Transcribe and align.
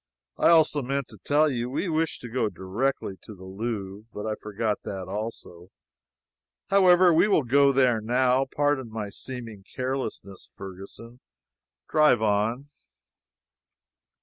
I 0.39 0.49
also 0.49 0.81
meant 0.81 1.09
to 1.09 1.19
tell 1.23 1.47
you 1.51 1.69
we 1.69 1.87
wished 1.87 2.21
to 2.21 2.27
go 2.27 2.49
directly 2.49 3.17
to 3.21 3.35
the 3.35 3.43
Louvre, 3.45 4.07
but 4.11 4.25
I 4.25 4.33
forgot 4.33 4.81
that 4.81 5.07
also. 5.07 5.69
However, 6.71 7.13
we 7.13 7.27
will 7.27 7.43
go 7.43 7.71
there 7.71 8.01
now. 8.01 8.45
Pardon 8.51 8.89
my 8.89 9.09
seeming 9.09 9.63
carelessness, 9.75 10.49
Ferguson. 10.57 11.19
Drive 11.87 12.23
on." 12.23 12.65